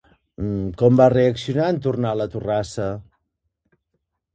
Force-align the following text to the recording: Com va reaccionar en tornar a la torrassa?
Com 0.81 0.97
va 1.01 1.07
reaccionar 1.15 1.69
en 1.75 1.79
tornar 1.85 2.17
a 2.17 2.21
la 2.25 2.29
torrassa? 2.37 2.93